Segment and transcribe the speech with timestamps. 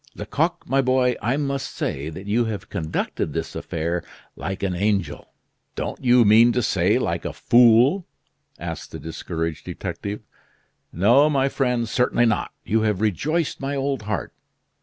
[0.15, 4.03] Lecoq, my boy, I must say that you have conducted this affair
[4.35, 5.31] like an angel!"
[5.75, 8.07] "Don't you mean to say like a fool?"
[8.57, 10.21] asked the discouraged detective.
[10.91, 12.51] "No, my friend, certainly not.
[12.65, 14.33] You have rejoiced my old heart.